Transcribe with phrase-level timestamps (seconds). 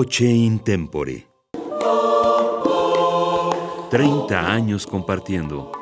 [0.00, 1.26] Voce in tempore.
[3.90, 5.72] 30 años compartiendo.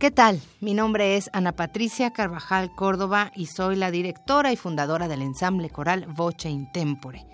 [0.00, 0.40] ¿Qué tal?
[0.60, 5.70] Mi nombre es Ana Patricia Carvajal Córdoba y soy la directora y fundadora del ensamble
[5.70, 7.24] coral Voce in Tempore.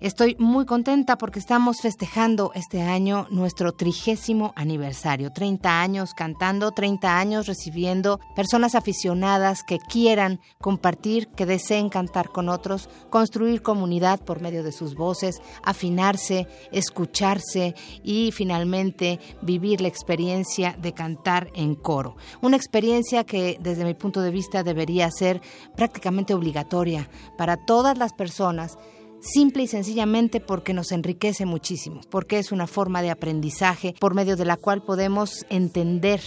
[0.00, 5.32] Estoy muy contenta porque estamos festejando este año nuestro trigésimo aniversario.
[5.32, 12.50] 30 años cantando, 30 años recibiendo personas aficionadas que quieran compartir, que deseen cantar con
[12.50, 20.76] otros, construir comunidad por medio de sus voces, afinarse, escucharse y finalmente vivir la experiencia
[20.78, 22.16] de cantar en coro.
[22.42, 25.40] Una experiencia que desde mi punto de vista debería ser
[25.74, 28.76] prácticamente obligatoria para todas las personas
[29.20, 34.36] simple y sencillamente porque nos enriquece muchísimo, porque es una forma de aprendizaje por medio
[34.36, 36.20] de la cual podemos entender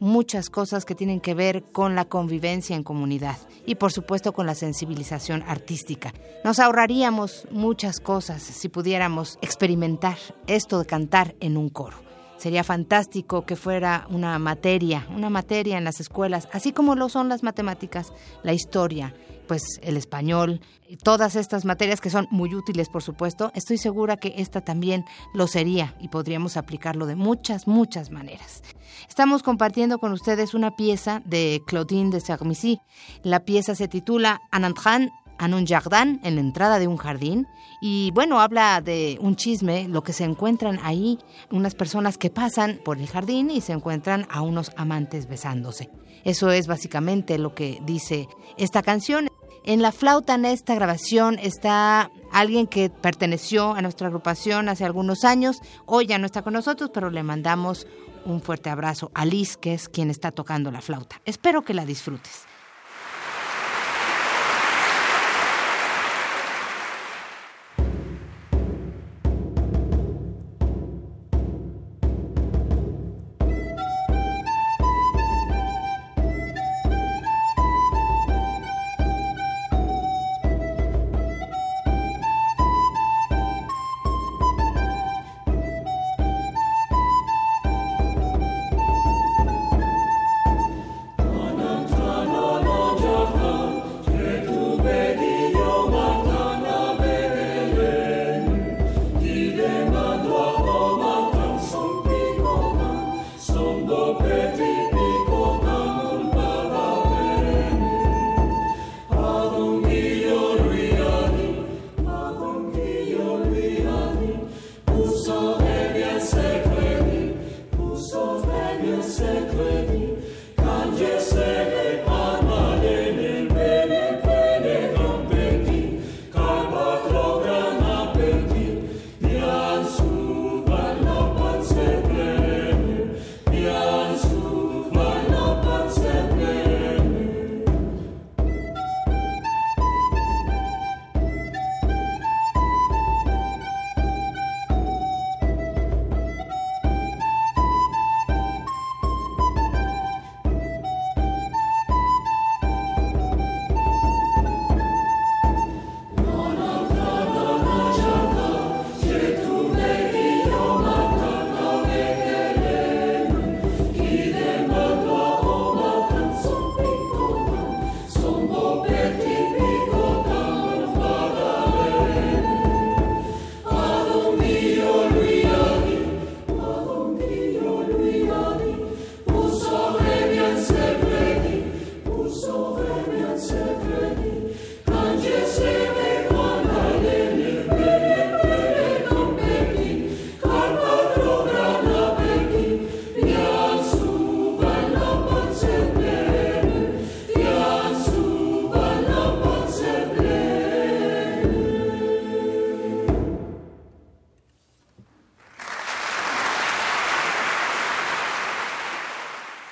[0.00, 3.36] muchas cosas que tienen que ver con la convivencia en comunidad
[3.66, 6.12] y por supuesto con la sensibilización artística.
[6.44, 12.07] Nos ahorraríamos muchas cosas si pudiéramos experimentar esto de cantar en un coro.
[12.38, 17.28] Sería fantástico que fuera una materia, una materia en las escuelas, así como lo son
[17.28, 18.12] las matemáticas,
[18.44, 19.12] la historia,
[19.48, 20.60] pues el español,
[21.02, 25.48] todas estas materias que son muy útiles, por supuesto, estoy segura que esta también lo
[25.48, 28.62] sería y podríamos aplicarlo de muchas, muchas maneras.
[29.08, 32.80] Estamos compartiendo con ustedes una pieza de Claudine de Sermissy.
[33.22, 37.46] La pieza se titula Anantran en un jardin, en la entrada de un jardín,
[37.80, 41.18] y bueno, habla de un chisme, lo que se encuentran ahí,
[41.50, 45.90] unas personas que pasan por el jardín y se encuentran a unos amantes besándose.
[46.24, 49.28] Eso es básicamente lo que dice esta canción.
[49.64, 55.24] En la flauta en esta grabación está alguien que perteneció a nuestra agrupación hace algunos
[55.24, 55.60] años.
[55.86, 57.86] Hoy ya no está con nosotros, pero le mandamos
[58.24, 61.20] un fuerte abrazo a Liz, que es quien está tocando la flauta.
[61.24, 62.46] Espero que la disfrutes.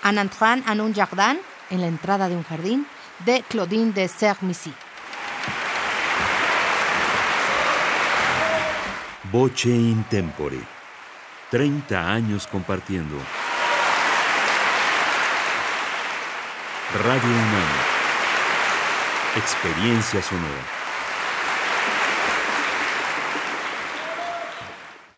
[0.06, 1.36] Entrant en un jardin,
[1.68, 2.86] en la entrada de un jardín,
[3.24, 4.72] de Claudine de Sermissy.
[9.32, 10.60] Voce in tempore.
[11.50, 13.16] 30 años compartiendo.
[17.02, 17.72] Radio UNAM.
[19.36, 20.75] Experiencia sonora.